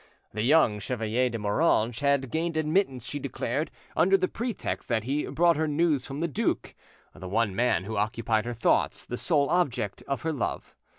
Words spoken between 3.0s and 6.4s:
she declared, under the pretext that he brought her news from the